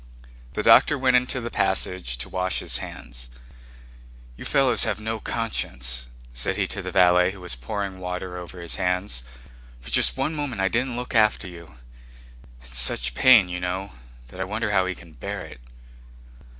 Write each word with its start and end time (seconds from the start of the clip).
The 0.53 0.63
doctor 0.63 0.97
went 0.97 1.15
into 1.15 1.39
the 1.39 1.51
passage 1.51 2.17
to 2.17 2.27
wash 2.27 2.57
his 2.57 2.79
hands. 2.79 3.29
"You 4.35 4.45
fellows 4.45 4.83
have 4.83 4.99
no 4.99 5.19
conscience," 5.19 6.07
said 6.33 6.57
he 6.57 6.65
to 6.69 6.81
the 6.81 6.89
valet 6.91 7.33
who 7.33 7.41
was 7.41 7.53
pouring 7.53 7.99
water 7.99 8.35
over 8.39 8.59
his 8.59 8.77
hands. 8.77 9.21
"For 9.79 9.91
just 9.91 10.17
one 10.17 10.33
moment 10.33 10.59
I 10.59 10.69
didn't 10.69 10.95
look 10.95 11.13
after 11.13 11.47
you... 11.47 11.75
It's 12.63 12.79
such 12.79 13.13
pain, 13.13 13.47
you 13.47 13.59
know, 13.59 13.91
that 14.29 14.41
I 14.41 14.45
wonder 14.45 14.71
how 14.71 14.87
he 14.87 14.95
can 14.95 15.11
bear 15.11 15.45
it." 15.45 15.61